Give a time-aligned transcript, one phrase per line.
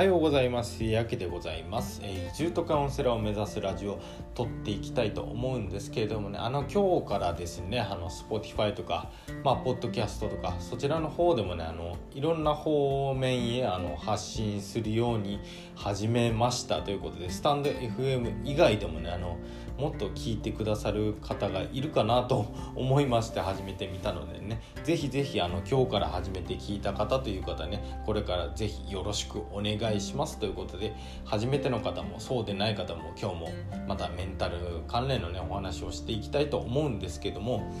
[0.00, 0.82] はようございます。
[0.82, 4.00] やけでございます、えー、移住とカウンセラーを目指すラジオを
[4.34, 6.38] 撮っていきたいと思うんですけれどもね。
[6.38, 9.10] あの今日からですねあの Spotify とか
[9.44, 15.38] まあポッドキャストとかそちらの方でもねあのいろんな方面へあの発信するように
[15.74, 19.36] 始めましたということでスタンド FM 以外でもねあの
[19.76, 24.62] もっと聞いてくださる方がいるかなと思いまして始めてみたのでね。
[24.82, 30.94] 是非是非あの今日から始めて聞いた方という方ねこれから是非よろしくお願い願いしますということで
[31.24, 33.48] 初めての方もそうでない方も今日も
[33.88, 34.58] またメンタル
[34.88, 37.72] 関連のねお話をしていきたいと思うんですけども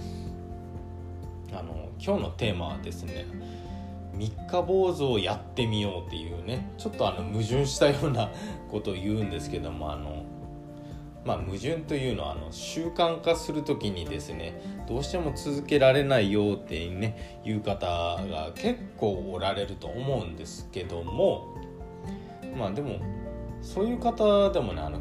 [1.52, 3.26] あの今日のテーマはですね
[4.14, 8.30] 三日坊主をやってみようっていうねちょっとあの矛盾したような
[8.70, 10.24] ことを言うんですけどもあの
[11.24, 21.54] まあ、矛盾というのはあの習慣化する時にですねどうしても続けられないよってねいう方が結構おられると思うんですけども
[22.56, 22.98] まあでも
[23.62, 24.98] そういう方でもねあの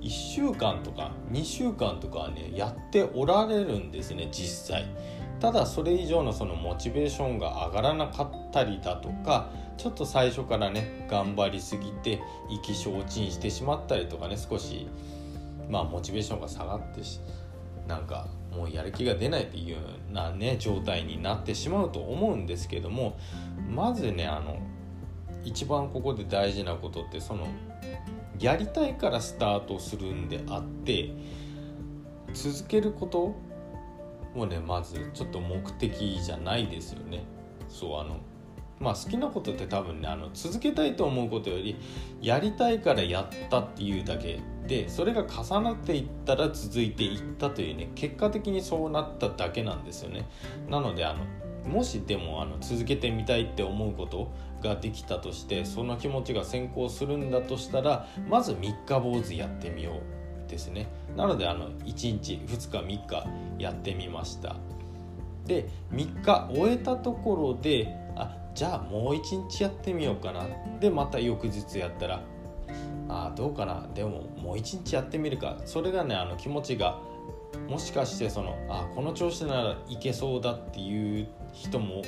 [0.00, 4.86] 1週間とか2週間とかはねやっておられるんですね実際。
[5.40, 14.86] ただそれ以上のそのモチベーションが上がらなかったりだとかちょっと最初からね頑張りすぎて意気消沈してしまったりとかね少し
[15.68, 17.20] まあモチベーションが下がってし
[17.86, 19.78] なんかもうやる気が出ないっていうよ
[20.10, 23.18] うなね状態になってしまうと思うんですけども
[23.68, 24.58] まずねあの
[25.44, 27.46] 一番ここで大事なことってその
[28.38, 31.10] やりたいからスタートするんであって
[32.32, 33.34] 続けること
[34.34, 37.24] もねまずちょっと目的じゃないですよね。
[37.68, 38.18] そうあの
[38.80, 41.76] まあ好きなことって多分ねあの続けたいと思うことより
[42.20, 50.28] やりたいからやったっていうだけでそれが重なっていったら続いていったというね結果的にそうなっただけなんですよね
[50.68, 51.20] なのであの
[51.66, 54.30] もしでもあの続けてみたいって思うこと
[54.62, 60.00] ができたとしてその気持ちが先行するんだとしたらまず三日坊主やってみよ
[60.46, 60.88] うですね。
[61.16, 63.26] なのであの1日2日3日
[63.58, 64.56] やってみました。
[65.46, 70.46] で3日終えたところであじゃあもう1日やってみようかな。
[70.80, 72.22] でまた翌日やったら
[73.08, 73.86] あどうかな。
[73.94, 75.56] でももう一日やってみるか。
[75.64, 76.98] それがねあの気持ちが
[77.68, 82.02] もしかしてそのあこの調子ならいけそうだっていう人も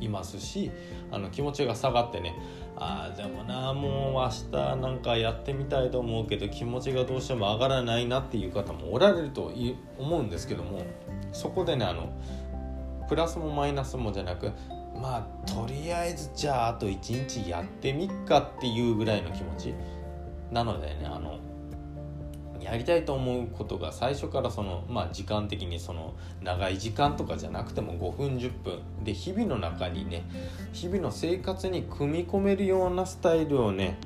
[0.00, 0.70] いますし
[1.10, 2.34] あの気持ちが下がってね
[2.76, 9.52] あでもなもう明日なんかやってみたいと思うけど気持ちがどうしても上がらないなっていう方もおられると
[9.98, 10.82] 思うんですけども
[11.32, 12.12] そこでねあの
[13.08, 14.52] プラスもマイナスもじゃなく
[14.94, 19.74] まあとりあえずじゃああと1日やってみっかっていうぐらいの気持ち
[20.52, 21.38] なのでねあの
[22.70, 28.78] やりたいと思うことが最初からその、まあ、時間的にその長い時間とかじゃなくても5分10分。
[29.04, 30.24] で日々の中にね
[30.72, 33.98] 日々の生活に組み込めるようなスタイルをね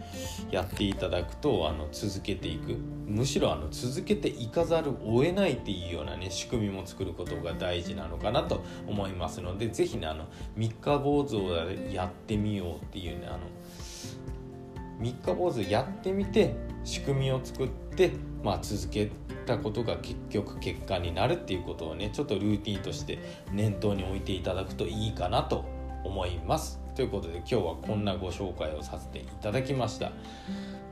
[0.50, 2.76] やっていただくとあの続けていく。
[3.06, 13.38] むしろあの続けていかざるを得ないっていうようなね仕組みも作ることが大事なのかなと思いますので是非ねあの三日坊主をやってみようっていうねあの
[14.98, 16.54] 三日坊主やってみて
[16.84, 18.12] 仕組みを作って、
[18.42, 19.10] まあ、続け
[19.46, 23.18] たことが結局結果になるっていうことをねちょっとルーティンとして
[23.52, 25.64] 念頭に置いていただくといいかなと
[26.04, 26.80] 思います。
[26.94, 30.12] ということで今日はこんなご紹介をさせていただきました。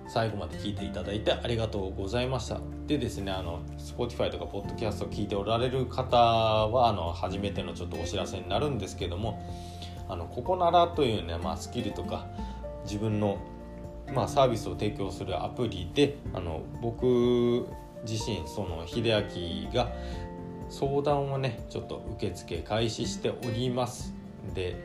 [0.09, 2.59] 最後まで聞いていただいてありがとうございました。
[2.89, 9.41] でですね、あの、Spotify とか Podcast を聞いておられる方は、あの、初めてのちょっとお知らせになるんですけども、
[10.09, 12.27] あの、ここならというね、まあ、スキルとか、
[12.83, 13.39] 自分の
[14.15, 17.67] まあ、サービスを提供するアプリであの僕
[18.07, 19.93] 自身その秀明が
[20.69, 24.15] 相談をねちょっと受付開始しております。
[24.55, 24.77] で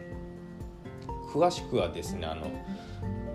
[1.32, 2.48] 詳しくはですねあの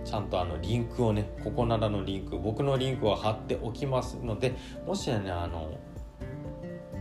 [0.04, 4.54] ちゃんとあのリンクをねここならのリンク僕のリンクを貼っておきますので
[4.86, 5.78] もしねあの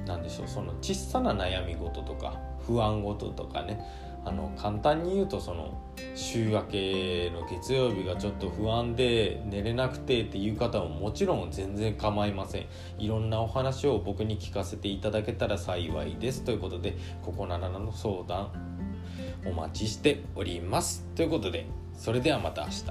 [0.06, 3.80] 何でしょうその小さな悩み事とか不安事とかね
[4.26, 5.82] あの簡単に言うとその
[6.16, 12.66] 週明けの月曜日がちょっと不安で寝れなくてっていう方ももちろん全然構いません。
[12.98, 16.44] いろんなお話を僕に聞かせていただけたら幸いです。
[16.44, 18.52] ということでここならの相談
[19.46, 21.06] お待ちしております。
[21.16, 22.84] ということでそれではまた明日。